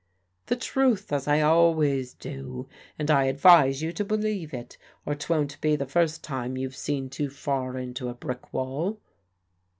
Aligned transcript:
"The 0.47 0.55
truth, 0.55 1.13
as 1.13 1.27
I 1.27 1.41
always 1.41 2.15
do; 2.15 2.67
and 2.97 3.11
I 3.11 3.25
advise 3.25 3.83
you 3.83 3.91
to 3.93 4.03
believe 4.03 4.51
it, 4.51 4.79
or 5.05 5.13
'twon't 5.13 5.61
be 5.61 5.75
the 5.75 5.85
first 5.85 6.23
time 6.23 6.57
you've 6.57 6.75
seen 6.75 7.07
too 7.07 7.29
far 7.29 7.77
into 7.77 8.09
a 8.09 8.15
brick 8.15 8.51
wall." 8.51 8.99